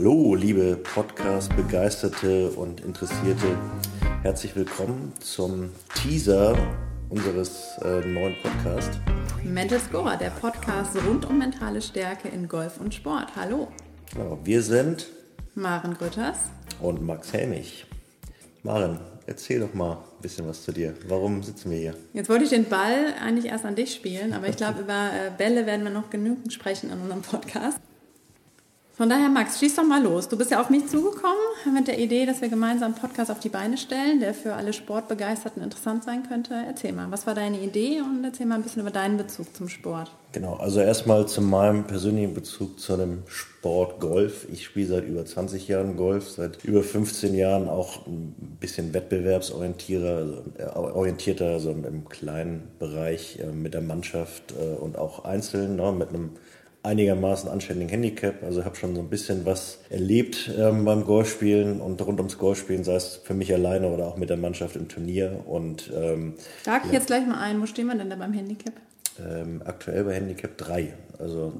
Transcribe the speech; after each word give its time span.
Hallo, 0.00 0.34
liebe 0.34 0.76
Podcast-Begeisterte 0.76 2.52
und 2.52 2.80
Interessierte. 2.80 3.54
Herzlich 4.22 4.56
willkommen 4.56 5.12
zum 5.20 5.68
Teaser 5.94 6.56
unseres 7.10 7.76
äh, 7.82 8.00
neuen 8.06 8.34
Podcasts. 8.42 8.98
Mental 9.44 9.78
Scorer, 9.78 10.16
der 10.16 10.30
Podcast 10.30 10.96
rund 11.06 11.28
um 11.28 11.36
mentale 11.36 11.82
Stärke 11.82 12.28
in 12.28 12.48
Golf 12.48 12.80
und 12.80 12.94
Sport. 12.94 13.36
Hallo. 13.36 13.68
Genau, 14.14 14.38
wir 14.42 14.62
sind 14.62 15.06
Maren 15.54 15.92
Grütters 15.92 16.38
und 16.80 17.04
Max 17.04 17.34
Helmich. 17.34 17.84
Maren, 18.62 19.00
erzähl 19.26 19.60
doch 19.60 19.74
mal 19.74 19.98
ein 19.98 20.22
bisschen 20.22 20.48
was 20.48 20.64
zu 20.64 20.72
dir. 20.72 20.94
Warum 21.08 21.42
sitzen 21.42 21.70
wir 21.70 21.78
hier? 21.78 21.94
Jetzt 22.14 22.30
wollte 22.30 22.44
ich 22.44 22.50
den 22.50 22.70
Ball 22.70 23.12
eigentlich 23.22 23.52
erst 23.52 23.66
an 23.66 23.74
dich 23.74 23.94
spielen, 23.94 24.32
aber 24.32 24.48
ich 24.48 24.56
glaube, 24.56 24.80
über 24.80 25.10
äh, 25.12 25.30
Bälle 25.36 25.66
werden 25.66 25.84
wir 25.84 25.92
noch 25.92 26.08
genügend 26.08 26.54
sprechen 26.54 26.88
in 26.88 27.00
unserem 27.00 27.20
Podcast. 27.20 27.80
Von 29.00 29.08
daher, 29.08 29.30
Max, 29.30 29.58
schieß 29.58 29.76
doch 29.76 29.82
mal 29.82 30.02
los. 30.02 30.28
Du 30.28 30.36
bist 30.36 30.50
ja 30.50 30.60
auf 30.60 30.68
mich 30.68 30.86
zugekommen 30.86 31.38
mit 31.72 31.88
der 31.88 31.98
Idee, 31.98 32.26
dass 32.26 32.42
wir 32.42 32.50
gemeinsam 32.50 32.92
einen 32.92 33.00
Podcast 33.00 33.30
auf 33.30 33.40
die 33.40 33.48
Beine 33.48 33.78
stellen, 33.78 34.20
der 34.20 34.34
für 34.34 34.52
alle 34.52 34.74
Sportbegeisterten 34.74 35.62
interessant 35.62 36.04
sein 36.04 36.22
könnte. 36.28 36.52
Erzähl 36.66 36.92
mal, 36.92 37.10
was 37.10 37.26
war 37.26 37.34
deine 37.34 37.60
Idee 37.60 38.02
und 38.02 38.22
erzähl 38.22 38.44
mal 38.44 38.56
ein 38.56 38.62
bisschen 38.62 38.82
über 38.82 38.90
deinen 38.90 39.16
Bezug 39.16 39.56
zum 39.56 39.70
Sport. 39.70 40.10
Genau, 40.32 40.56
also 40.56 40.80
erstmal 40.80 41.26
zu 41.26 41.40
meinem 41.40 41.84
persönlichen 41.84 42.34
Bezug 42.34 42.78
zu 42.78 42.94
dem 42.98 43.22
Sport 43.26 44.00
Golf. 44.00 44.46
Ich 44.52 44.66
spiele 44.66 44.88
seit 44.88 45.06
über 45.06 45.24
20 45.24 45.66
Jahren 45.66 45.96
Golf, 45.96 46.28
seit 46.28 46.62
über 46.62 46.82
15 46.82 47.34
Jahren 47.34 47.70
auch 47.70 48.06
ein 48.06 48.58
bisschen 48.60 48.92
wettbewerbsorientierter, 48.92 50.14
also, 50.14 50.42
äh, 50.58 50.64
orientierter, 50.76 51.46
also 51.46 51.70
im 51.70 52.06
kleinen 52.10 52.68
Bereich 52.78 53.38
äh, 53.38 53.46
mit 53.46 53.72
der 53.72 53.80
Mannschaft 53.80 54.52
äh, 54.52 54.78
und 54.78 54.98
auch 54.98 55.24
einzeln, 55.24 55.76
ne, 55.76 55.90
mit 55.90 56.10
einem 56.10 56.32
einigermaßen 56.82 57.50
anständigen 57.50 57.90
Handicap. 57.90 58.42
Also 58.42 58.64
habe 58.64 58.76
schon 58.76 58.94
so 58.94 59.00
ein 59.00 59.08
bisschen 59.08 59.44
was 59.44 59.78
erlebt 59.90 60.50
ähm, 60.56 60.84
beim 60.84 61.04
Golfspielen 61.04 61.80
und 61.80 62.00
rund 62.02 62.18
ums 62.20 62.38
Golfspielen, 62.38 62.84
sei 62.84 62.94
es 62.94 63.16
für 63.22 63.34
mich 63.34 63.52
alleine 63.52 63.88
oder 63.88 64.06
auch 64.06 64.16
mit 64.16 64.30
der 64.30 64.36
Mannschaft 64.36 64.76
im 64.76 64.88
Turnier. 64.88 65.44
Und 65.46 65.90
ähm, 65.94 66.34
Sag 66.62 66.84
ich 66.84 66.92
ja. 66.92 66.98
jetzt 66.98 67.06
gleich 67.06 67.26
mal 67.26 67.38
ein, 67.38 67.60
wo 67.60 67.66
stehen 67.66 67.86
wir 67.86 67.96
denn 67.96 68.10
da 68.10 68.16
beim 68.16 68.32
Handicap? 68.32 68.72
Ähm, 69.18 69.62
aktuell 69.64 70.04
bei 70.04 70.14
Handicap 70.14 70.56
3. 70.56 70.94
Also 71.18 71.52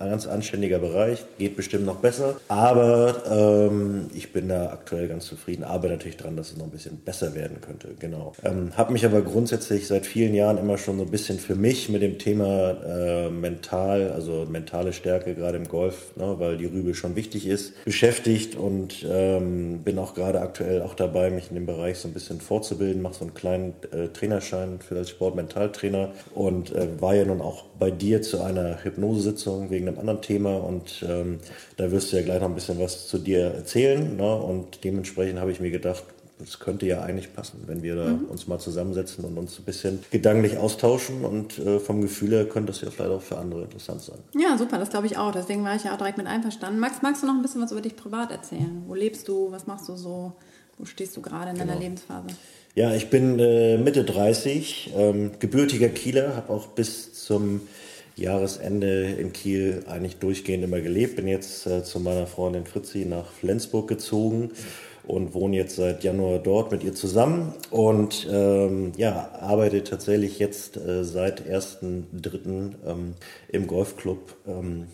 ein 0.00 0.08
ganz 0.08 0.26
anständiger 0.26 0.78
Bereich, 0.78 1.24
geht 1.38 1.56
bestimmt 1.56 1.84
noch 1.84 1.96
besser. 1.96 2.40
Aber 2.48 3.22
ähm, 3.70 4.06
ich 4.14 4.32
bin 4.32 4.48
da 4.48 4.70
aktuell 4.70 5.08
ganz 5.08 5.26
zufrieden, 5.26 5.62
arbeite 5.62 5.92
natürlich 5.92 6.16
dran, 6.16 6.36
dass 6.36 6.52
es 6.52 6.56
noch 6.56 6.64
ein 6.64 6.70
bisschen 6.70 6.96
besser 6.96 7.34
werden 7.34 7.60
könnte. 7.60 7.88
Genau. 7.98 8.32
Ähm, 8.42 8.72
habe 8.78 8.94
mich 8.94 9.04
aber 9.04 9.20
grundsätzlich 9.20 9.86
seit 9.86 10.06
vielen 10.06 10.34
Jahren 10.34 10.56
immer 10.56 10.78
schon 10.78 10.96
so 10.96 11.04
ein 11.04 11.10
bisschen 11.10 11.38
für 11.38 11.54
mich 11.54 11.90
mit 11.90 12.00
dem 12.00 12.18
Thema 12.18 12.70
äh, 12.82 13.28
mental, 13.28 14.12
also 14.12 14.46
mentale 14.50 14.94
Stärke 14.94 15.34
gerade 15.34 15.58
im 15.58 15.68
Golf, 15.68 16.16
ne, 16.16 16.34
weil 16.38 16.56
die 16.56 16.66
Rübe 16.66 16.94
schon 16.94 17.14
wichtig 17.14 17.46
ist, 17.46 17.84
beschäftigt 17.84 18.56
und 18.56 19.06
ähm, 19.06 19.80
bin 19.84 19.98
auch 19.98 20.14
gerade 20.14 20.40
aktuell 20.40 20.80
auch 20.80 20.94
dabei, 20.94 21.30
mich 21.30 21.50
in 21.50 21.56
dem 21.56 21.66
Bereich 21.66 21.98
so 21.98 22.08
ein 22.08 22.14
bisschen 22.14 22.40
fortzubilden, 22.40 23.02
mache 23.02 23.14
so 23.14 23.24
einen 23.26 23.34
kleinen 23.34 23.74
äh, 23.92 24.08
Trainerschein 24.08 24.78
für 24.80 24.96
als 24.96 25.10
Sportmentaltrainer 25.10 26.12
und 26.34 26.74
äh, 26.74 26.88
war 26.98 27.14
ja 27.14 27.26
nun 27.26 27.42
auch 27.42 27.64
bei 27.78 27.90
dir 27.90 28.22
zu 28.22 28.42
einer 28.42 28.82
Hypnosesitzung 28.82 29.70
wegen 29.70 29.89
einem 29.90 30.00
anderen 30.00 30.22
Thema 30.22 30.56
und 30.56 31.04
ähm, 31.08 31.38
da 31.76 31.90
wirst 31.90 32.12
du 32.12 32.16
ja 32.16 32.22
gleich 32.22 32.40
noch 32.40 32.48
ein 32.48 32.54
bisschen 32.54 32.78
was 32.78 33.06
zu 33.08 33.18
dir 33.18 33.40
erzählen. 33.40 34.16
Ne? 34.16 34.34
Und 34.36 34.84
dementsprechend 34.84 35.40
habe 35.40 35.52
ich 35.52 35.60
mir 35.60 35.70
gedacht, 35.70 36.04
das 36.40 36.58
könnte 36.58 36.86
ja 36.86 37.02
eigentlich 37.02 37.34
passen, 37.34 37.64
wenn 37.66 37.82
wir 37.82 37.96
da 37.96 38.06
mhm. 38.06 38.24
uns 38.26 38.46
mal 38.46 38.58
zusammensetzen 38.58 39.24
und 39.24 39.36
uns 39.36 39.58
ein 39.58 39.64
bisschen 39.64 39.98
gedanklich 40.10 40.56
austauschen 40.56 41.24
und 41.24 41.58
äh, 41.58 41.78
vom 41.78 42.00
Gefühl 42.00 42.30
her 42.30 42.48
könnte 42.48 42.72
das 42.72 42.80
ja 42.80 42.90
vielleicht 42.90 43.10
auch 43.10 43.22
für 43.22 43.38
andere 43.38 43.62
interessant 43.62 44.00
sein. 44.00 44.18
Ja, 44.34 44.56
super, 44.56 44.78
das 44.78 44.90
glaube 44.90 45.06
ich 45.06 45.18
auch. 45.18 45.32
Deswegen 45.32 45.64
war 45.64 45.76
ich 45.76 45.84
ja 45.84 45.92
auch 45.92 45.98
direkt 45.98 46.18
mit 46.18 46.26
einverstanden. 46.26 46.80
Max, 46.80 47.02
magst 47.02 47.22
du 47.22 47.26
noch 47.26 47.34
ein 47.34 47.42
bisschen 47.42 47.62
was 47.62 47.72
über 47.72 47.80
dich 47.80 47.96
privat 47.96 48.30
erzählen? 48.30 48.82
Wo 48.86 48.94
lebst 48.94 49.28
du? 49.28 49.50
Was 49.52 49.66
machst 49.66 49.88
du 49.88 49.96
so? 49.96 50.32
Wo 50.78 50.84
stehst 50.86 51.16
du 51.16 51.20
gerade 51.20 51.50
in 51.50 51.56
genau. 51.56 51.68
deiner 51.68 51.80
Lebensphase? 51.80 52.28
Ja, 52.74 52.94
ich 52.94 53.10
bin 53.10 53.38
äh, 53.38 53.76
Mitte 53.78 54.04
30, 54.04 54.92
ähm, 54.96 55.32
gebürtiger 55.40 55.88
Kieler, 55.88 56.36
habe 56.36 56.52
auch 56.52 56.68
bis 56.68 57.12
zum 57.26 57.62
Jahresende 58.16 59.12
in 59.12 59.32
Kiel 59.32 59.84
eigentlich 59.88 60.16
durchgehend 60.16 60.64
immer 60.64 60.80
gelebt. 60.80 61.16
Bin 61.16 61.28
jetzt 61.28 61.66
äh, 61.66 61.82
zu 61.82 62.00
meiner 62.00 62.26
Freundin 62.26 62.66
Fritzi 62.66 63.04
nach 63.04 63.30
Flensburg 63.32 63.88
gezogen 63.88 64.50
und 65.04 65.34
wohne 65.34 65.56
jetzt 65.56 65.76
seit 65.76 66.04
Januar 66.04 66.38
dort 66.38 66.70
mit 66.70 66.84
ihr 66.84 66.94
zusammen 66.94 67.52
und 67.70 68.28
ähm, 68.30 68.92
ja, 68.96 69.30
arbeite 69.40 69.82
tatsächlich 69.82 70.38
jetzt 70.38 70.76
äh, 70.76 71.04
seit 71.04 71.42
1.3. 71.48 72.74
Ähm, 72.86 73.14
im 73.48 73.66
Golfclub 73.66 74.36
ähm, 74.46 74.86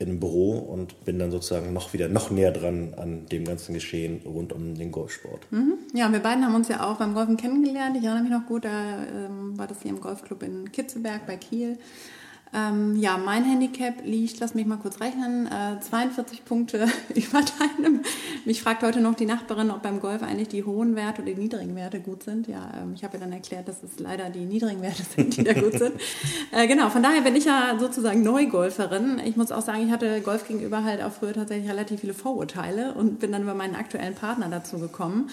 im 0.00 0.18
Büro 0.18 0.52
und 0.52 1.04
bin 1.04 1.18
dann 1.18 1.30
sozusagen 1.30 1.74
noch 1.74 1.92
wieder 1.92 2.08
noch 2.08 2.30
näher 2.30 2.52
dran 2.52 2.94
an 2.96 3.26
dem 3.26 3.44
ganzen 3.44 3.74
Geschehen 3.74 4.22
rund 4.24 4.52
um 4.52 4.74
den 4.74 4.90
Golfsport. 4.90 5.46
Mhm. 5.52 5.74
Ja, 5.92 6.10
wir 6.10 6.20
beiden 6.20 6.44
haben 6.44 6.54
uns 6.54 6.68
ja 6.68 6.90
auch 6.90 6.96
beim 6.96 7.12
Golfen 7.12 7.36
kennengelernt. 7.36 7.96
Ich 7.98 8.04
erinnere 8.04 8.22
mich 8.22 8.32
noch 8.32 8.46
gut, 8.46 8.64
da 8.64 9.04
ähm, 9.04 9.58
war 9.58 9.66
das 9.66 9.82
hier 9.82 9.90
im 9.90 10.00
Golfclub 10.00 10.42
in 10.42 10.72
Kitzelberg 10.72 11.26
bei 11.26 11.36
Kiel. 11.36 11.78
Ähm, 12.52 12.96
ja, 12.96 13.16
mein 13.16 13.44
Handicap 13.44 14.04
liegt, 14.04 14.40
lass 14.40 14.54
mich 14.54 14.66
mal 14.66 14.78
kurz 14.78 15.00
rechnen, 15.00 15.46
äh, 15.46 15.78
42 15.80 16.44
Punkte 16.44 16.88
über 17.14 17.40
deinem. 17.58 18.00
Mich 18.44 18.60
fragt 18.60 18.82
heute 18.82 19.00
noch 19.00 19.14
die 19.14 19.26
Nachbarin, 19.26 19.70
ob 19.70 19.82
beim 19.82 20.00
Golf 20.00 20.22
eigentlich 20.24 20.48
die 20.48 20.64
hohen 20.64 20.96
Werte 20.96 21.22
oder 21.22 21.32
die 21.32 21.40
niedrigen 21.40 21.76
Werte 21.76 22.00
gut 22.00 22.24
sind. 22.24 22.48
Ja, 22.48 22.72
ähm, 22.82 22.92
ich 22.94 23.04
habe 23.04 23.16
ihr 23.16 23.20
dann 23.20 23.32
erklärt, 23.32 23.68
dass 23.68 23.84
es 23.84 24.00
leider 24.00 24.30
die 24.30 24.46
niedrigen 24.46 24.82
Werte 24.82 25.04
sind, 25.04 25.36
die 25.36 25.44
da 25.44 25.52
gut 25.52 25.78
sind. 25.78 25.92
Äh, 26.52 26.66
genau, 26.66 26.90
von 26.90 27.02
daher 27.02 27.20
bin 27.20 27.36
ich 27.36 27.44
ja 27.44 27.76
sozusagen 27.78 28.22
Neugolferin. 28.22 29.20
Ich 29.24 29.36
muss 29.36 29.52
auch 29.52 29.62
sagen, 29.62 29.86
ich 29.86 29.92
hatte 29.92 30.20
Golf 30.20 30.48
gegenüber 30.48 30.82
halt 30.82 31.02
auch 31.02 31.12
früher 31.12 31.32
tatsächlich 31.32 31.70
relativ 31.70 32.00
viele 32.00 32.14
Vorurteile 32.14 32.94
und 32.94 33.20
bin 33.20 33.30
dann 33.30 33.42
über 33.42 33.54
meinen 33.54 33.76
aktuellen 33.76 34.14
Partner 34.14 34.48
dazu 34.48 34.78
gekommen 34.78 35.30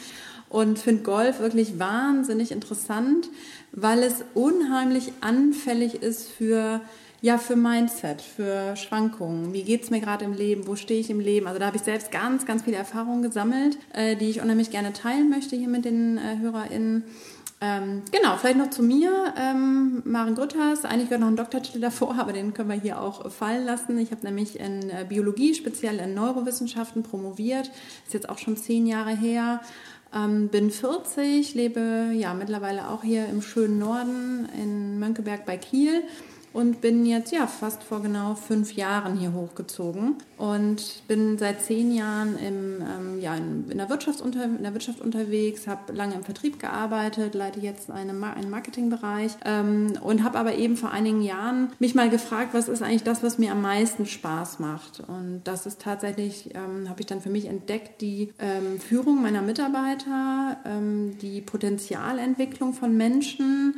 und 0.49 0.79
finde 0.79 1.03
Golf 1.03 1.39
wirklich 1.39 1.79
wahnsinnig 1.79 2.51
interessant, 2.51 3.29
weil 3.71 4.03
es 4.03 4.23
unheimlich 4.33 5.11
anfällig 5.21 5.95
ist 5.95 6.29
für 6.29 6.81
ja, 7.21 7.37
für 7.37 7.55
Mindset, 7.55 8.21
für 8.21 8.75
Schwankungen. 8.75 9.53
Wie 9.53 9.63
geht's 9.63 9.89
mir 9.89 9.99
gerade 9.99 10.25
im 10.25 10.33
Leben? 10.33 10.67
Wo 10.67 10.75
stehe 10.75 10.99
ich 10.99 11.09
im 11.09 11.19
Leben? 11.19 11.47
Also 11.47 11.59
da 11.59 11.65
habe 11.67 11.77
ich 11.77 11.83
selbst 11.83 12.11
ganz, 12.11 12.45
ganz 12.45 12.63
viele 12.63 12.77
Erfahrungen 12.77 13.23
gesammelt, 13.23 13.77
äh, 13.93 14.15
die 14.15 14.29
ich 14.29 14.41
unheimlich 14.41 14.69
gerne 14.69 14.93
teilen 14.93 15.29
möchte 15.29 15.55
hier 15.55 15.67
mit 15.67 15.85
den 15.85 16.17
äh, 16.17 16.37
HörerInnen. 16.39 17.03
Ähm, 17.59 18.03
genau, 18.11 18.37
vielleicht 18.37 18.59
noch 18.59 18.69
zu 18.69 18.83
mir. 18.83 19.33
Ähm, 19.35 20.03
Maren 20.05 20.35
Grütters, 20.35 20.85
eigentlich 20.85 21.09
gehört 21.09 21.21
noch 21.21 21.27
ein 21.27 21.35
Doktortitel 21.35 21.79
davor, 21.79 22.15
aber 22.19 22.31
den 22.31 22.53
können 22.53 22.69
wir 22.69 22.79
hier 22.79 23.01
auch 23.01 23.31
fallen 23.31 23.65
lassen. 23.65 23.97
Ich 23.97 24.11
habe 24.11 24.23
nämlich 24.23 24.59
in 24.59 24.91
äh, 24.91 25.03
Biologie, 25.09 25.55
speziell 25.55 25.97
in 25.97 26.13
Neurowissenschaften, 26.13 27.01
promoviert. 27.01 27.71
Ist 28.05 28.13
jetzt 28.13 28.29
auch 28.29 28.37
schon 28.37 28.57
zehn 28.57 28.85
Jahre 28.85 29.15
her. 29.15 29.61
Ähm, 30.13 30.49
bin 30.49 30.69
40, 30.69 31.55
lebe 31.55 32.11
ja 32.13 32.35
mittlerweile 32.35 32.89
auch 32.89 33.03
hier 33.03 33.27
im 33.27 33.41
schönen 33.41 33.79
Norden 33.79 34.47
in 34.61 34.99
Mönckeberg 34.99 35.47
bei 35.47 35.57
Kiel 35.57 36.03
und 36.57 36.81
bin 36.81 37.05
jetzt 37.05 37.31
ja 37.31 37.45
fast 37.45 37.83
vor 37.83 38.01
genau 38.01 38.33
fünf 38.33 38.73
Jahren 38.73 39.15
hier 39.15 39.31
hochgezogen 39.31 40.15
und 40.39 41.03
bin 41.07 41.37
seit 41.37 41.61
zehn 41.61 41.93
Jahren 41.93 42.35
im, 42.39 42.81
ähm, 42.81 43.21
ja, 43.21 43.35
in, 43.35 43.69
in, 43.69 43.77
der 43.77 43.91
Wirtschaftsunter 43.91 44.45
in 44.45 44.63
der 44.63 44.73
Wirtschaft 44.73 44.99
unterwegs, 44.99 45.67
habe 45.67 45.93
lange 45.93 46.15
im 46.15 46.23
Vertrieb 46.23 46.59
gearbeitet, 46.59 47.35
leite 47.35 47.59
jetzt 47.59 47.91
eine, 47.91 48.11
einen 48.33 48.49
Marketingbereich 48.49 49.33
ähm, 49.45 49.99
und 50.01 50.23
habe 50.23 50.39
aber 50.39 50.55
eben 50.55 50.77
vor 50.77 50.89
einigen 50.89 51.21
Jahren 51.21 51.73
mich 51.77 51.93
mal 51.93 52.09
gefragt, 52.09 52.55
was 52.55 52.69
ist 52.69 52.81
eigentlich 52.81 53.03
das, 53.03 53.21
was 53.21 53.37
mir 53.37 53.51
am 53.51 53.61
meisten 53.61 54.07
Spaß 54.07 54.57
macht? 54.57 55.03
Und 55.07 55.41
das 55.43 55.67
ist 55.67 55.79
tatsächlich, 55.79 56.55
ähm, 56.55 56.89
habe 56.89 57.01
ich 57.01 57.05
dann 57.05 57.21
für 57.21 57.29
mich 57.29 57.45
entdeckt, 57.45 58.01
die 58.01 58.33
ähm, 58.39 58.79
Führung 58.79 59.21
meiner 59.21 59.43
Mitarbeiter, 59.43 60.57
ähm, 60.65 61.19
die 61.19 61.41
Potenzialentwicklung 61.41 62.73
von 62.73 62.97
Menschen 62.97 63.75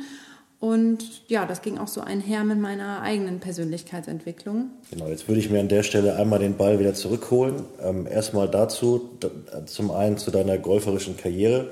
und 0.60 1.22
ja, 1.26 1.46
das 1.46 1.62
ging 1.62 1.78
auch 1.78 1.88
so 1.88 2.02
einher 2.02 2.44
mit 2.44 2.58
meiner 2.58 3.00
eigenen 3.00 3.40
Persönlichkeitsentwicklung. 3.40 4.70
Genau, 4.90 5.08
jetzt 5.08 5.26
würde 5.26 5.40
ich 5.40 5.48
mir 5.48 5.58
an 5.58 5.68
der 5.68 5.82
Stelle 5.82 6.16
einmal 6.16 6.38
den 6.38 6.58
Ball 6.58 6.78
wieder 6.78 6.92
zurückholen. 6.92 7.64
Ähm, 7.82 8.06
erstmal 8.06 8.46
dazu, 8.46 9.18
zum 9.64 9.90
einen 9.90 10.18
zu 10.18 10.30
deiner 10.30 10.58
golferischen 10.58 11.16
Karriere. 11.16 11.70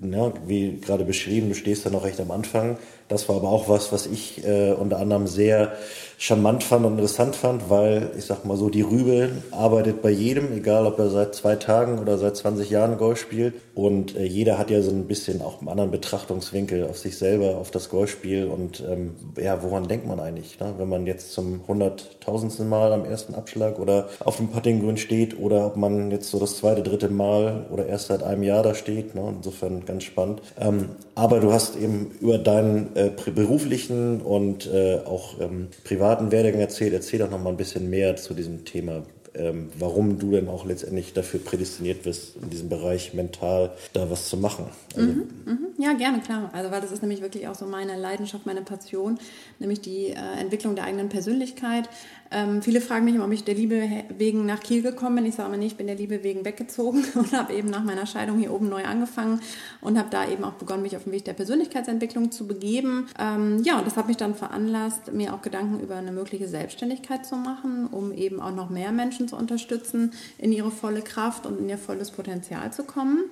Ja, 0.00 0.32
wie 0.46 0.78
gerade 0.80 1.04
beschrieben, 1.04 1.48
du 1.48 1.56
stehst 1.56 1.84
da 1.84 1.90
noch 1.90 2.04
recht 2.04 2.20
am 2.20 2.30
Anfang. 2.30 2.78
Das 3.08 3.28
war 3.28 3.36
aber 3.36 3.48
auch 3.48 3.68
was, 3.68 3.92
was 3.92 4.06
ich 4.06 4.44
äh, 4.44 4.72
unter 4.72 4.98
anderem 4.98 5.26
sehr 5.26 5.72
charmant 6.20 6.64
fand 6.64 6.84
und 6.84 6.94
interessant 6.94 7.36
fand, 7.36 7.70
weil 7.70 8.10
ich 8.18 8.24
sag 8.24 8.44
mal 8.44 8.56
so, 8.56 8.68
die 8.70 8.82
Rübe 8.82 9.30
arbeitet 9.52 10.02
bei 10.02 10.10
jedem, 10.10 10.52
egal 10.52 10.84
ob 10.84 10.98
er 10.98 11.10
seit 11.10 11.36
zwei 11.36 11.54
Tagen 11.54 12.00
oder 12.00 12.18
seit 12.18 12.36
20 12.36 12.68
Jahren 12.70 12.98
Golf 12.98 13.20
spielt. 13.20 13.54
Und 13.76 14.16
äh, 14.16 14.24
jeder 14.24 14.58
hat 14.58 14.68
ja 14.70 14.82
so 14.82 14.90
ein 14.90 15.06
bisschen 15.06 15.40
auch 15.40 15.60
einen 15.60 15.68
anderen 15.68 15.92
Betrachtungswinkel 15.92 16.84
auf 16.84 16.98
sich 16.98 17.16
selber, 17.16 17.58
auf 17.58 17.70
das 17.70 17.88
Golfspiel. 17.88 18.46
Und 18.46 18.82
ähm, 18.90 19.14
ja, 19.40 19.62
woran 19.62 19.86
denkt 19.86 20.08
man 20.08 20.18
eigentlich, 20.18 20.58
ne? 20.58 20.74
wenn 20.76 20.88
man 20.88 21.06
jetzt 21.06 21.32
zum 21.32 21.60
hunderttausendsten 21.68 22.68
Mal 22.68 22.92
am 22.92 23.04
ersten 23.04 23.36
Abschlag 23.36 23.78
oder 23.78 24.08
auf 24.24 24.38
dem 24.38 24.48
Puttinggrün 24.48 24.96
steht 24.96 25.38
oder 25.38 25.66
ob 25.66 25.76
man 25.76 26.10
jetzt 26.10 26.30
so 26.30 26.40
das 26.40 26.56
zweite, 26.56 26.82
dritte 26.82 27.08
Mal 27.08 27.66
oder 27.70 27.86
erst 27.86 28.08
seit 28.08 28.24
einem 28.24 28.42
Jahr 28.42 28.64
da 28.64 28.74
steht. 28.74 29.14
Ne? 29.14 29.34
Insofern 29.36 29.84
ganz 29.84 30.02
spannend. 30.02 30.42
Ähm, 30.58 30.88
aber 31.14 31.38
du 31.38 31.52
hast 31.52 31.76
eben 31.76 32.10
über 32.20 32.38
deinen 32.38 32.96
äh, 32.98 33.30
beruflichen 33.30 34.20
und 34.20 34.66
äh, 34.66 34.98
auch 35.04 35.40
ähm, 35.40 35.68
privaten 35.84 36.32
Werdegang 36.32 36.60
erzählt. 36.60 36.92
Erzähl 36.92 37.20
doch 37.20 37.30
noch 37.30 37.40
mal 37.40 37.50
ein 37.50 37.56
bisschen 37.56 37.88
mehr 37.88 38.16
zu 38.16 38.34
diesem 38.34 38.64
Thema 38.64 39.04
ähm, 39.38 39.70
warum 39.78 40.18
du 40.18 40.32
denn 40.32 40.48
auch 40.48 40.66
letztendlich 40.66 41.12
dafür 41.12 41.40
prädestiniert 41.40 42.04
wirst, 42.04 42.36
in 42.42 42.50
diesem 42.50 42.68
Bereich 42.68 43.14
mental 43.14 43.70
da 43.92 44.10
was 44.10 44.28
zu 44.28 44.36
machen. 44.36 44.66
Also, 44.94 45.08
mhm, 45.08 45.28
mh. 45.44 45.58
Ja, 45.78 45.92
gerne, 45.92 46.20
klar. 46.20 46.50
Also 46.52 46.72
weil 46.72 46.80
das 46.80 46.90
ist 46.90 47.02
nämlich 47.02 47.22
wirklich 47.22 47.46
auch 47.46 47.54
so 47.54 47.64
meine 47.64 47.96
Leidenschaft, 47.96 48.46
meine 48.46 48.62
Passion, 48.62 49.18
nämlich 49.60 49.80
die 49.80 50.08
äh, 50.08 50.40
Entwicklung 50.40 50.74
der 50.74 50.84
eigenen 50.84 51.08
Persönlichkeit. 51.08 51.88
Ähm, 52.30 52.62
viele 52.62 52.80
fragen 52.80 53.04
mich, 53.04 53.18
ob 53.18 53.30
ich 53.30 53.44
der 53.44 53.54
Liebe 53.54 53.88
wegen 54.16 54.44
nach 54.44 54.60
Kiel 54.60 54.82
gekommen 54.82 55.16
bin. 55.16 55.26
Ich 55.26 55.36
sage 55.36 55.48
mal 55.48 55.56
nicht, 55.56 55.72
ich 55.72 55.76
bin 55.76 55.86
der 55.86 55.96
Liebe 55.96 56.24
wegen 56.24 56.44
weggezogen 56.44 57.04
und 57.14 57.32
habe 57.32 57.54
eben 57.54 57.70
nach 57.70 57.84
meiner 57.84 58.06
Scheidung 58.06 58.38
hier 58.38 58.52
oben 58.52 58.68
neu 58.68 58.84
angefangen 58.84 59.40
und 59.80 59.96
habe 59.96 60.08
da 60.10 60.28
eben 60.28 60.42
auch 60.44 60.54
begonnen, 60.54 60.82
mich 60.82 60.96
auf 60.96 61.04
den 61.04 61.12
Weg 61.12 61.24
der 61.24 61.32
Persönlichkeitsentwicklung 61.32 62.32
zu 62.32 62.48
begeben. 62.48 63.06
Ähm, 63.18 63.62
ja, 63.62 63.78
und 63.78 63.86
das 63.86 63.96
hat 63.96 64.08
mich 64.08 64.16
dann 64.16 64.34
veranlasst, 64.34 65.12
mir 65.12 65.32
auch 65.32 65.42
Gedanken 65.42 65.80
über 65.80 65.94
eine 65.94 66.10
mögliche 66.10 66.48
Selbstständigkeit 66.48 67.24
zu 67.24 67.36
machen, 67.36 67.86
um 67.86 68.12
eben 68.12 68.40
auch 68.40 68.54
noch 68.54 68.68
mehr 68.68 68.90
Menschen 68.90 69.27
zu 69.28 69.36
unterstützen, 69.36 70.12
in 70.38 70.52
ihre 70.52 70.70
volle 70.70 71.02
Kraft 71.02 71.46
und 71.46 71.58
in 71.58 71.68
ihr 71.68 71.78
volles 71.78 72.10
Potenzial 72.10 72.72
zu 72.72 72.84
kommen 72.84 73.24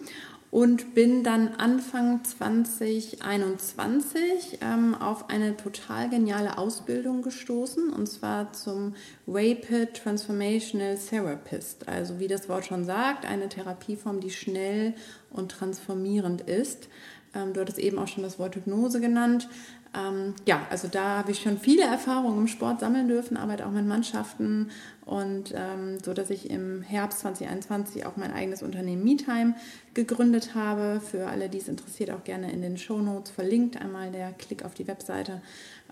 und 0.50 0.94
bin 0.94 1.22
dann 1.22 1.48
Anfang 1.58 2.24
2021 2.24 4.60
ähm, 4.62 4.94
auf 4.94 5.28
eine 5.28 5.54
total 5.56 6.08
geniale 6.08 6.56
Ausbildung 6.56 7.20
gestoßen 7.22 7.90
und 7.90 8.06
zwar 8.06 8.52
zum 8.52 8.94
Rapid 9.26 9.94
Transformational 9.94 10.96
Therapist. 10.96 11.88
Also 11.88 12.20
wie 12.20 12.28
das 12.28 12.48
Wort 12.48 12.66
schon 12.66 12.84
sagt, 12.84 13.26
eine 13.26 13.48
Therapieform, 13.48 14.20
die 14.20 14.30
schnell 14.30 14.94
und 15.36 15.50
transformierend 15.50 16.42
ist. 16.42 16.88
Ähm, 17.34 17.52
du 17.52 17.60
hattest 17.60 17.78
eben 17.78 17.98
auch 17.98 18.08
schon 18.08 18.22
das 18.22 18.38
Wort 18.38 18.56
Hypnose 18.56 19.00
genannt. 19.00 19.48
Ähm, 19.96 20.34
ja, 20.46 20.66
also 20.70 20.88
da 20.88 21.18
habe 21.18 21.30
ich 21.30 21.40
schon 21.40 21.58
viele 21.58 21.84
Erfahrungen 21.84 22.38
im 22.38 22.48
Sport 22.48 22.80
sammeln 22.80 23.08
dürfen, 23.08 23.36
arbeite 23.36 23.66
auch 23.66 23.70
mit 23.70 23.86
Mannschaften 23.86 24.70
und 25.04 25.54
ähm, 25.54 25.98
so, 26.04 26.12
dass 26.12 26.30
ich 26.30 26.50
im 26.50 26.82
Herbst 26.82 27.20
2021 27.20 28.04
auch 28.04 28.16
mein 28.16 28.32
eigenes 28.32 28.62
Unternehmen 28.62 29.04
MeTime 29.04 29.54
gegründet 29.94 30.54
habe. 30.54 31.00
Für 31.00 31.28
alle, 31.28 31.48
die 31.48 31.58
es 31.58 31.68
interessiert, 31.68 32.10
auch 32.10 32.24
gerne 32.24 32.52
in 32.52 32.60
den 32.60 32.76
Show 32.76 32.98
Notes 32.98 33.30
verlinkt. 33.30 33.80
Einmal 33.80 34.10
der 34.10 34.32
Klick 34.32 34.64
auf 34.64 34.74
die 34.74 34.88
Webseite. 34.88 35.40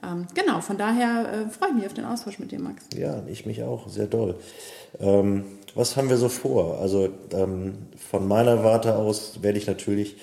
Ähm, 0.03 0.27
genau, 0.35 0.61
von 0.61 0.77
daher 0.77 1.47
äh, 1.47 1.51
freue 1.51 1.71
ich 1.71 1.75
mich 1.77 1.87
auf 1.87 1.95
den 1.95 2.05
Austausch 2.05 2.39
mit 2.39 2.51
dir, 2.51 2.61
Max. 2.61 2.85
Ja, 2.97 3.23
ich 3.27 3.47
mich 3.47 3.63
auch, 3.63 3.89
sehr 3.89 4.07
doll. 4.07 4.37
Ähm, 5.01 5.45
was 5.75 5.97
haben 5.97 6.09
wir 6.09 6.19
so 6.19 6.29
vor? 6.29 6.79
Also 6.81 7.09
ähm, 7.33 7.75
von 8.11 8.29
meiner 8.29 8.63
Warte 8.63 8.95
aus 8.95 9.43
werde 9.43 9.59
ich 9.59 9.67
natürlich 9.67 10.17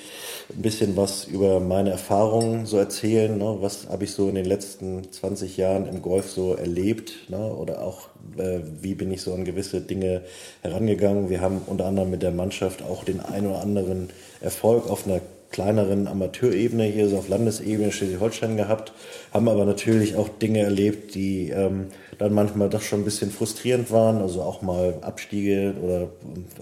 ein 0.50 0.62
bisschen 0.62 0.96
was 0.96 1.26
über 1.26 1.60
meine 1.60 1.90
Erfahrungen 1.90 2.66
so 2.66 2.78
erzählen. 2.78 3.38
Ne? 3.38 3.58
Was 3.60 3.90
habe 3.90 4.06
ich 4.06 4.12
so 4.12 4.30
in 4.30 4.36
den 4.36 4.46
letzten 4.46 5.12
20 5.12 5.58
Jahren 5.58 5.88
im 5.88 6.02
Golf 6.02 6.30
so 6.32 6.54
erlebt? 6.54 7.30
Ne? 7.30 7.54
Oder 7.54 7.82
auch, 7.82 8.08
äh, 8.38 8.60
wie 8.82 8.96
bin 8.96 9.12
ich 9.12 9.22
so 9.22 9.34
an 9.34 9.44
gewisse 9.44 9.82
Dinge 9.82 10.22
herangegangen? 10.62 11.30
Wir 11.30 11.42
haben 11.42 11.62
unter 11.66 11.86
anderem 11.86 12.12
mit 12.12 12.22
der 12.22 12.32
Mannschaft 12.32 12.82
auch 12.82 13.04
den 13.04 13.20
ein 13.20 13.46
oder 13.46 13.62
anderen 13.62 14.10
Erfolg 14.40 14.90
auf 14.90 15.06
einer 15.06 15.20
kleineren 15.52 16.08
Amateurebene 16.08 16.86
hier 16.86 17.10
so 17.10 17.18
auf 17.18 17.28
Landesebene 17.28 17.92
Schleswig-Holstein 17.92 18.58
gehabt, 18.58 18.94
haben 19.34 19.50
aber 19.50 19.66
natürlich 19.66 20.16
auch 20.16 20.30
Dinge 20.30 20.60
erlebt, 20.60 21.16
die 21.16 21.50
ähm, 21.50 21.88
dann 22.18 22.34
manchmal 22.34 22.70
doch 22.70 22.82
schon 22.82 23.02
ein 23.02 23.06
bisschen 23.06 23.32
frustrierend 23.32 23.92
waren, 23.92 24.22
also 24.22 24.42
auch 24.42 24.62
mal 24.62 24.96
Abstiege 25.02 25.74
oder 25.82 26.02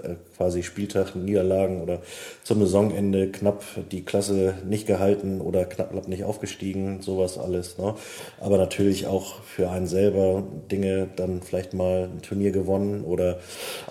äh, 0.03 0.15
quasi 0.39 0.63
Spieltag 0.63 1.15
Niederlagen 1.15 1.81
oder 1.81 1.99
zum 2.45 2.61
Saisonende 2.61 3.29
knapp 3.29 3.61
die 3.91 4.05
Klasse 4.05 4.53
nicht 4.65 4.87
gehalten 4.87 5.41
oder 5.41 5.65
knapp 5.65 6.07
nicht 6.07 6.23
aufgestiegen, 6.23 7.01
sowas 7.01 7.37
alles. 7.37 7.77
Ne? 7.77 7.93
Aber 8.39 8.57
natürlich 8.57 9.05
auch 9.05 9.43
für 9.43 9.69
einen 9.69 9.85
selber 9.85 10.43
Dinge, 10.71 11.09
dann 11.17 11.41
vielleicht 11.41 11.73
mal 11.73 12.05
ein 12.05 12.21
Turnier 12.21 12.51
gewonnen 12.51 13.03
oder 13.03 13.39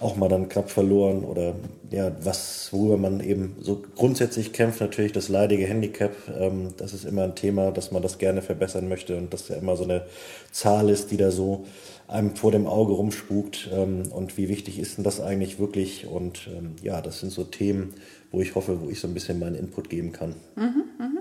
auch 0.01 0.17
mal 0.17 0.31
dann 0.31 0.49
knapp 0.49 0.71
verloren 0.71 1.23
oder 1.23 1.53
ja, 1.91 2.13
was, 2.23 2.73
worüber 2.73 2.97
man 2.97 3.21
eben 3.21 3.57
so 3.61 3.83
grundsätzlich 3.95 4.55
kämpft, 4.55 4.81
natürlich 4.81 5.13
das 5.13 5.29
leidige 5.29 5.67
Handicap. 5.67 6.13
Ähm, 6.35 6.69
das 6.79 6.95
ist 6.95 7.05
immer 7.05 7.25
ein 7.25 7.35
Thema, 7.35 7.73
dass 7.73 7.93
man 7.93 8.01
das 8.01 8.17
gerne 8.17 8.41
verbessern 8.41 8.89
möchte 8.89 9.19
und 9.19 9.35
das 9.35 9.49
ja 9.49 9.57
immer 9.57 9.77
so 9.77 9.85
eine 9.85 10.07
Zahl 10.51 10.89
ist, 10.89 11.11
die 11.11 11.19
da 11.19 11.31
so 11.31 11.67
einem 12.09 12.35
vor 12.35 12.51
dem 12.51 12.67
Auge 12.67 12.95
rumspukt 12.95 13.69
ähm, 13.73 14.05
und 14.11 14.37
wie 14.39 14.49
wichtig 14.49 14.79
ist 14.79 14.97
denn 14.97 15.05
das 15.05 15.21
eigentlich 15.21 15.59
wirklich 15.59 16.07
und 16.07 16.49
ähm, 16.49 16.77
ja, 16.83 17.01
das 17.03 17.21
sind 17.21 17.31
so 17.31 17.45
Themen, 17.45 17.95
wo 18.31 18.41
ich 18.41 18.55
hoffe, 18.55 18.81
wo 18.81 18.89
ich 18.89 18.99
so 18.99 19.07
ein 19.07 19.15
bisschen 19.15 19.39
meinen 19.39 19.55
Input 19.55 19.91
geben 19.91 20.13
kann. 20.13 20.35
Mhm, 20.57 20.85
mh. 20.99 21.18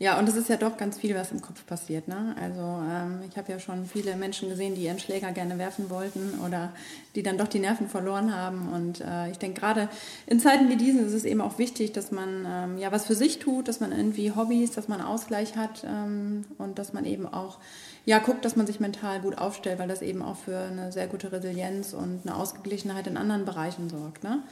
Ja, 0.00 0.16
und 0.18 0.28
es 0.28 0.36
ist 0.36 0.48
ja 0.48 0.56
doch 0.56 0.76
ganz 0.76 0.96
viel, 0.96 1.16
was 1.16 1.32
im 1.32 1.40
Kopf 1.40 1.66
passiert. 1.66 2.06
Ne? 2.06 2.36
Also 2.40 2.60
ähm, 2.60 3.20
ich 3.28 3.36
habe 3.36 3.50
ja 3.50 3.58
schon 3.58 3.84
viele 3.84 4.14
Menschen 4.14 4.48
gesehen, 4.48 4.76
die 4.76 4.82
ihren 4.84 5.00
Schläger 5.00 5.32
gerne 5.32 5.58
werfen 5.58 5.90
wollten 5.90 6.38
oder 6.46 6.72
die 7.16 7.24
dann 7.24 7.36
doch 7.36 7.48
die 7.48 7.58
Nerven 7.58 7.88
verloren 7.88 8.32
haben. 8.32 8.68
Und 8.68 9.00
äh, 9.00 9.28
ich 9.30 9.38
denke, 9.38 9.60
gerade 9.60 9.88
in 10.26 10.38
Zeiten 10.38 10.68
wie 10.68 10.76
diesen 10.76 11.04
ist 11.04 11.14
es 11.14 11.24
eben 11.24 11.40
auch 11.40 11.58
wichtig, 11.58 11.92
dass 11.92 12.12
man 12.12 12.46
ähm, 12.48 12.78
ja 12.78 12.92
was 12.92 13.06
für 13.06 13.16
sich 13.16 13.40
tut, 13.40 13.66
dass 13.66 13.80
man 13.80 13.90
irgendwie 13.90 14.30
Hobbys, 14.30 14.70
dass 14.70 14.86
man 14.86 15.00
Ausgleich 15.00 15.56
hat 15.56 15.84
ähm, 15.84 16.44
und 16.58 16.78
dass 16.78 16.92
man 16.92 17.04
eben 17.04 17.26
auch 17.26 17.58
ja, 18.04 18.20
guckt, 18.20 18.44
dass 18.44 18.54
man 18.54 18.66
sich 18.66 18.78
mental 18.78 19.20
gut 19.20 19.36
aufstellt, 19.36 19.80
weil 19.80 19.88
das 19.88 20.00
eben 20.00 20.22
auch 20.22 20.36
für 20.36 20.58
eine 20.58 20.92
sehr 20.92 21.08
gute 21.08 21.32
Resilienz 21.32 21.92
und 21.92 22.20
eine 22.24 22.36
Ausgeglichenheit 22.36 23.08
in 23.08 23.16
anderen 23.16 23.44
Bereichen 23.44 23.90
sorgt. 23.90 24.22
Ne? 24.22 24.42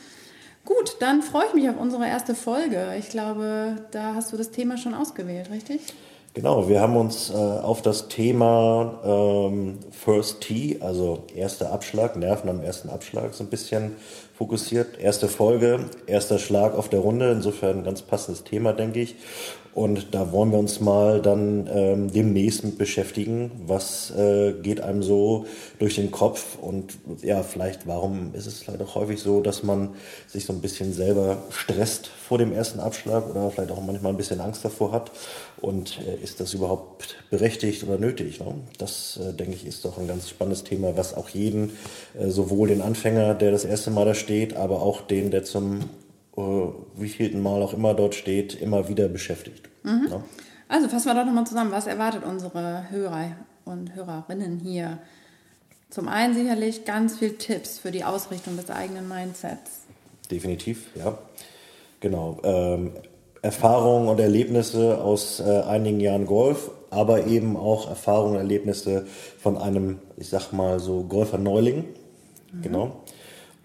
Gut, 0.67 0.97
dann 0.99 1.23
freue 1.23 1.47
ich 1.47 1.55
mich 1.55 1.69
auf 1.69 1.81
unsere 1.81 2.09
erste 2.09 2.35
Folge. 2.35 2.97
Ich 2.99 3.09
glaube, 3.09 3.77
da 3.93 4.15
hast 4.15 4.33
du 4.33 4.37
das 4.37 4.51
Thema 4.51 4.77
schon 4.77 4.95
ausgewählt, 4.95 5.49
richtig? 5.51 5.81
Genau, 6.35 6.69
wir 6.69 6.81
haben 6.81 6.97
uns 6.97 7.31
äh, 7.31 7.35
auf 7.35 7.83
das 7.83 8.09
Thema 8.09 9.01
ähm, 9.05 9.79
First 9.93 10.41
Tee, 10.41 10.79
also 10.81 11.25
erster 11.35 11.73
Abschlag, 11.73 12.17
Nerven 12.17 12.51
am 12.51 12.61
ersten 12.61 12.91
Abschlag, 12.91 13.33
so 13.33 13.45
ein 13.45 13.49
bisschen 13.49 13.97
fokussiert. 14.37 14.99
Erste 14.99 15.29
Folge, 15.29 15.87
erster 16.07 16.39
Schlag 16.39 16.75
auf 16.75 16.89
der 16.89 17.01
Runde, 17.01 17.31
insofern 17.33 17.79
ein 17.79 17.85
ganz 17.85 18.03
passendes 18.03 18.45
Thema, 18.45 18.73
denke 18.73 19.01
ich. 19.01 19.17
Und 19.77 20.15
da 20.15 20.33
wollen 20.33 20.53
wir 20.53 20.59
uns 20.59 20.81
mal 20.81 21.21
dann 21.21 21.69
ähm, 21.71 22.11
demnächst 22.11 22.65
mit 22.65 22.79
beschäftigen. 22.79 23.51
Was 23.67 24.11
äh, 24.17 24.55
geht 24.63 24.81
einem 24.81 25.03
so 25.03 25.45
durch 25.79 25.97
den 25.97 26.11
Kopf? 26.11 26.57
Und 26.59 26.95
ja, 27.21 27.43
vielleicht, 27.43 27.87
warum 27.87 28.35
ist 28.35 28.47
es 28.47 28.65
auch 28.67 28.95
häufig 28.95 29.21
so, 29.21 29.43
dass 29.43 29.63
man 29.63 29.91
sich 30.29 30.47
so 30.47 30.55
ein 30.55 30.63
bisschen 30.63 30.95
selber 30.95 31.43
stresst 31.51 32.07
vor 32.07 32.39
dem 32.39 32.55
ersten 32.55 32.81
Abschlag 32.81 33.29
oder 33.29 33.51
vielleicht 33.51 33.71
auch 33.71 33.83
manchmal 33.83 34.15
ein 34.15 34.17
bisschen 34.17 34.41
Angst 34.41 34.65
davor 34.65 34.93
hat? 34.93 35.11
Und 35.59 36.01
äh, 36.07 36.25
ist 36.25 36.41
das 36.41 36.55
überhaupt 36.55 37.17
berechtigt 37.29 37.85
oder 37.85 37.99
nötig? 37.99 38.41
Ne? 38.41 38.55
Das, 38.79 39.21
äh, 39.23 39.35
denke 39.35 39.57
ich, 39.57 39.67
ist 39.67 39.85
doch 39.85 39.99
ein 39.99 40.09
ganz 40.09 40.31
spannendes 40.31 40.65
Thema, 40.65 40.97
was 40.97 41.13
auch 41.13 41.29
jeden, 41.29 41.77
äh, 42.19 42.29
sowohl 42.29 42.69
den 42.69 42.81
Anfänger, 42.81 43.35
der 43.35 43.51
das 43.51 43.67
erste 43.67 43.91
Mal 43.91 44.07
da 44.07 44.15
steht, 44.15 44.26
aber 44.57 44.83
auch 44.83 45.01
den, 45.01 45.31
der 45.31 45.45
zum 45.45 45.81
äh, 46.37 46.41
wie 46.97 47.09
vielten 47.09 47.43
Mal 47.43 47.63
auch 47.63 47.73
immer 47.73 47.95
dort 47.95 48.15
steht, 48.15 48.61
immer 48.61 48.89
wieder 48.89 49.09
beschäftigt. 49.09 49.69
Mhm. 49.83 50.09
Ja? 50.11 50.25
Also 50.69 50.89
fassen 50.89 51.07
wir 51.07 51.15
doch 51.15 51.25
nochmal 51.25 51.47
zusammen, 51.47 51.71
was 51.71 51.87
erwartet 51.87 52.25
unsere 52.25 52.91
Hörer 52.91 53.37
und 53.65 53.95
Hörerinnen 53.95 54.59
hier? 54.59 54.99
Zum 55.91 56.09
einen 56.09 56.35
sicherlich 56.35 56.85
ganz 56.85 57.19
viel 57.19 57.35
Tipps 57.35 57.79
für 57.79 57.93
die 57.93 58.05
Ausrichtung 58.05 58.57
des 58.57 58.71
eigenen 58.71 59.09
Mindsets. 59.09 59.83
Definitiv, 60.31 60.89
ja. 60.97 61.17
Genau. 62.01 62.39
Ähm, 62.43 62.93
Erfahrungen 63.43 64.09
und 64.09 64.19
Erlebnisse 64.19 64.99
aus 64.99 65.39
äh, 65.41 65.63
einigen 65.63 66.01
Jahren 66.01 66.27
Golf, 66.27 66.71
aber 66.91 67.27
eben 67.27 67.57
auch 67.57 67.89
Erfahrungen 67.89 68.33
und 68.33 68.39
Erlebnisse 68.39 69.07
von 69.39 69.57
einem, 69.57 70.01
ich 70.17 70.29
sag 70.29 70.53
mal 70.53 70.81
so, 70.81 71.05
Golfer-Neuling. 71.05 71.85
Mhm. 72.53 72.63
Genau. 72.63 72.97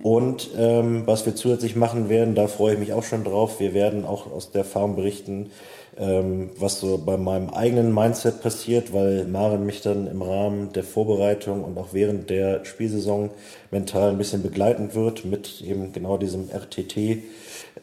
Und 0.04 0.50
ähm, 0.58 1.04
was 1.06 1.26
wir 1.26 1.36
zusätzlich 1.36 1.76
machen 1.76 2.10
werden, 2.10 2.36
da 2.36 2.48
freue 2.48 2.74
ich 2.74 2.80
mich 2.80 2.94
auch 2.94 3.04
schon 3.04 3.24
drauf. 3.24 3.60
Wir 3.60 3.74
werden 3.74 4.06
auch 4.06 4.32
aus 4.32 4.52
der 4.52 4.62
Erfahrung 4.62 4.96
berichten, 4.96 5.52
ähm, 5.98 6.50
was 6.58 6.80
so 6.80 6.98
bei 6.98 7.18
meinem 7.18 7.50
eigenen 7.50 7.94
Mindset 7.94 8.42
passiert, 8.42 8.94
weil 8.94 9.26
Maren 9.26 9.66
mich 9.66 9.82
dann 9.82 10.08
im 10.08 10.22
Rahmen 10.22 10.74
der 10.74 10.84
Vorbereitung 10.84 11.64
und 11.64 11.78
auch 11.78 11.90
während 11.92 12.30
der 12.30 12.66
Spielsaison 12.66 13.30
mental 13.70 14.10
ein 14.10 14.18
bisschen 14.18 14.42
begleiten 14.42 14.96
wird 14.96 15.26
mit 15.26 15.62
eben 15.62 15.92
genau 15.94 16.18
diesem 16.18 16.50
RTT 16.50 16.98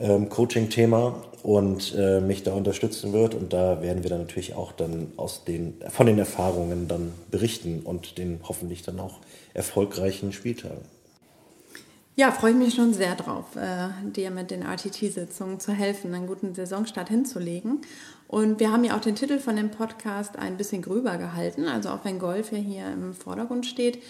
ähm, 0.01 0.29
und 1.43 1.95
äh, 1.97 2.21
mich 2.21 2.43
da 2.43 2.53
unterstützen 2.53 3.13
wird. 3.13 3.35
Und 3.35 3.53
da 3.53 3.81
werden 3.81 4.03
wir 4.03 4.11
dann 4.11 4.21
natürlich 4.21 4.55
auch 4.55 4.73
dann 4.73 5.13
aus 5.17 5.45
den, 5.45 5.75
von 5.89 6.07
den 6.07 6.19
Erfahrungen 6.19 6.89
dann 6.89 7.13
berichten 7.31 7.83
und 7.85 8.19
den 8.19 8.41
hoffentlich 8.43 8.83
dann 8.83 8.99
auch 8.99 9.19
erfolgreichen 9.55 10.33
Spieltagen. 10.33 10.98
Ja, 12.19 12.33
freue 12.33 12.51
ich 12.51 12.57
mich 12.57 12.75
schon 12.75 12.95
sehr 12.95 13.15
drauf, 13.15 13.55
äh, 13.55 13.91
dir 14.11 14.33
mit 14.33 14.51
den 14.51 14.63
RTT-Sitzungen 14.63 15.61
zu 15.61 15.71
helfen, 15.71 16.13
einen 16.13 16.27
guten 16.27 16.53
Saisonstart 16.53 17.09
hinzulegen. 17.09 17.83
Und 18.27 18.59
wir 18.59 18.73
haben 18.73 18.83
ja 18.83 18.97
auch 18.97 19.01
den 19.01 19.15
Titel 19.15 19.39
von 19.39 19.55
dem 19.55 19.71
Podcast 19.71 20.37
ein 20.37 20.57
bisschen 20.57 20.83
gröber 20.83 21.17
gehalten, 21.17 21.69
also 21.69 21.91
auch 21.91 22.05
wenn 22.05 22.19
Golf 22.19 22.51
ja 22.51 22.59
hier 22.59 22.91
im 22.93 23.15
Vordergrund 23.15 23.67
steht. 23.67 24.03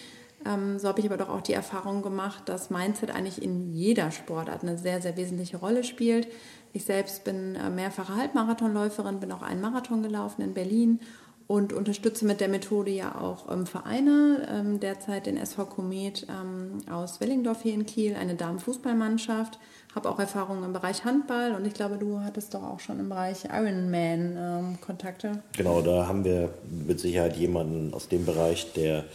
Ähm, 0.47 0.79
so 0.79 0.89
habe 0.89 1.01
ich 1.01 1.07
aber 1.07 1.19
doch 1.19 1.29
auch 1.29 1.43
die 1.43 1.53
Erfahrung 1.53 2.01
gemacht, 2.01 2.49
dass 2.49 2.71
Mindset 2.71 3.11
eigentlich 3.11 3.43
in 3.43 3.75
jeder 3.75 4.11
Sportart 4.11 4.63
eine 4.63 4.79
sehr, 4.79 5.03
sehr 5.03 5.19
wesentliche 5.19 5.59
Rolle 5.59 5.85
spielt. 5.85 6.29
Ich 6.73 6.87
selbst 6.87 7.25
bin 7.25 7.57
äh, 7.57 7.69
mehrfache 7.69 8.17
Halbmarathonläuferin, 8.17 9.21
bin 9.21 9.33
auch 9.33 9.43
einen 9.43 9.61
Marathon 9.61 10.03
gelaufen 10.03 10.41
in 10.41 10.55
Berlin 10.55 11.01
und 11.49 11.73
unterstütze 11.73 12.27
mit 12.27 12.41
der 12.41 12.49
Methode 12.49 12.91
ja 12.91 13.21
auch 13.21 13.51
ähm, 13.51 13.67
Vereine. 13.67 14.47
Ähm, 14.51 14.81
derzeit 14.81 15.27
den 15.27 15.39
SV 15.39 15.65
Komet 15.65 16.27
ähm, 16.29 16.83
aus 16.93 17.21
Wellingdorf 17.21 17.63
hier 17.63 17.73
in 17.73 17.87
Kiel, 17.87 18.15
eine 18.15 18.35
Damenfußballmannschaft. 18.35 19.59
Habe 19.95 20.11
auch 20.11 20.19
Erfahrungen 20.21 20.63
im 20.63 20.75
Bereich 20.75 21.05
Handball 21.05 21.55
und 21.55 21.67
ich 21.67 21.73
glaube, 21.73 21.97
du 21.97 22.21
hattest 22.21 22.53
doch 22.53 22.63
auch 22.63 22.81
schon 22.81 23.01
im 23.01 23.09
Bereich 23.09 23.45
Ironman 23.45 24.37
ähm, 24.37 24.81
Kontakte. 24.83 25.43
Genau, 25.57 25.81
da 25.81 26.07
haben 26.07 26.25
wir 26.25 26.51
mit 26.87 27.01
Sicherheit 27.01 27.37
jemanden 27.37 27.95
aus 27.95 28.09
dem 28.09 28.27
Bereich, 28.27 28.75
der 28.75 29.07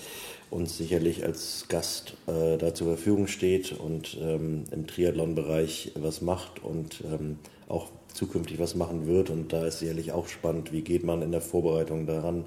uns 0.50 0.76
sicherlich 0.76 1.24
als 1.24 1.66
Gast 1.70 2.16
äh, 2.26 2.58
da 2.58 2.74
zur 2.74 2.88
Verfügung 2.88 3.28
steht 3.28 3.74
und 3.74 4.18
ähm, 4.20 4.66
im 4.72 4.88
Triathlon-Bereich 4.88 5.92
was 5.96 6.22
macht 6.22 6.64
und 6.64 7.04
ähm, 7.06 7.38
auch 7.70 7.90
zukünftig 8.14 8.60
was 8.60 8.76
machen 8.76 9.08
wird. 9.08 9.30
Und 9.30 9.54
da 9.54 9.66
ist 9.66 9.80
sicherlich 9.80 10.12
auch 10.12 10.28
spannend, 10.28 10.72
wie 10.72 10.82
geht 10.82 11.04
man 11.04 11.22
in 11.22 11.32
der 11.32 11.42
Vorbereitung 11.42 12.06
daran 12.06 12.46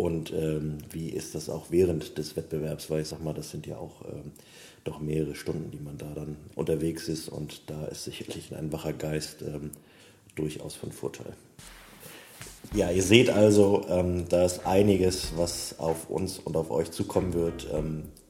und 0.00 0.32
ähm, 0.32 0.78
wie 0.90 1.10
ist 1.10 1.34
das 1.34 1.50
auch 1.50 1.66
während 1.68 2.16
des 2.16 2.34
Wettbewerbs, 2.34 2.88
weil 2.88 3.02
ich 3.02 3.08
sag 3.08 3.22
mal, 3.22 3.34
das 3.34 3.50
sind 3.50 3.66
ja 3.66 3.76
auch 3.76 4.02
ähm, 4.06 4.32
doch 4.84 4.98
mehrere 4.98 5.34
Stunden, 5.34 5.70
die 5.70 5.78
man 5.78 5.98
da 5.98 6.06
dann 6.14 6.36
unterwegs 6.54 7.06
ist 7.06 7.28
und 7.28 7.62
da 7.66 7.84
ist 7.84 8.04
sicherlich 8.04 8.54
ein 8.56 8.72
wacher 8.72 8.94
Geist 8.94 9.42
ähm, 9.42 9.72
durchaus 10.36 10.74
von 10.74 10.90
Vorteil. 10.90 11.34
Ja, 12.72 12.90
ihr 12.90 13.02
seht 13.02 13.28
also, 13.28 13.84
ähm, 13.90 14.24
da 14.30 14.46
ist 14.46 14.64
einiges, 14.64 15.32
was 15.36 15.78
auf 15.78 16.08
uns 16.08 16.38
und 16.38 16.56
auf 16.56 16.70
euch 16.70 16.90
zukommen 16.90 17.34
wird. 17.34 17.66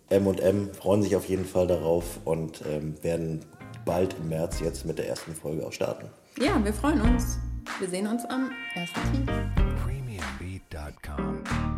M&M 0.08 0.74
freuen 0.74 1.02
sich 1.02 1.14
auf 1.14 1.28
jeden 1.28 1.44
Fall 1.44 1.68
darauf 1.68 2.18
und 2.24 2.62
ähm, 2.68 2.94
werden 3.02 3.44
bald 3.84 4.16
im 4.20 4.28
März 4.28 4.58
jetzt 4.60 4.84
mit 4.84 4.98
der 4.98 5.08
ersten 5.08 5.34
Folge 5.34 5.64
auch 5.64 5.72
starten. 5.72 6.08
Ja, 6.40 6.64
wir 6.64 6.72
freuen 6.72 7.02
uns. 7.02 7.38
Wir 7.80 7.88
sehen 7.88 8.06
uns 8.06 8.24
am 8.24 8.50
1. 8.74 8.90
Tee. 8.92 9.26
premiumbeat.com. 9.84 11.69